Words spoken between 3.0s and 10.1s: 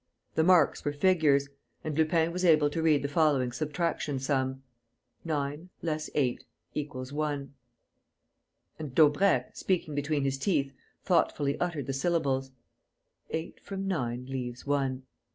the following subtraction sum: "9 − 8 = 1" And Daubrecq, speaking